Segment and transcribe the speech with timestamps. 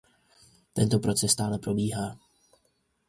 [0.77, 2.05] Tento proces stále probíhá.